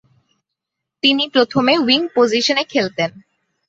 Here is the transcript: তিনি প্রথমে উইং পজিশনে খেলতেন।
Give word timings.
তিনি 1.03 1.23
প্রথমে 1.29 1.73
উইং 1.77 2.01
পজিশনে 2.15 2.63
খেলতেন। 2.63 3.09